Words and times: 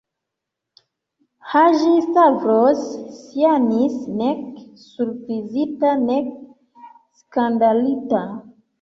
Haĝi-Stavros 1.51 2.81
ŝajnis 3.19 4.01
nek 4.25 4.43
surprizita, 4.89 5.97
nek 6.11 6.37
skandalita. 7.25 8.29